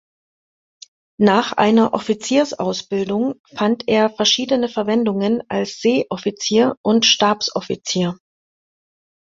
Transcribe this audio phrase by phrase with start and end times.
[1.19, 8.17] Nach einer Offiziersausbildung fand er verschiedene Verwendungen als Seeoffizier und Stabsoffizier.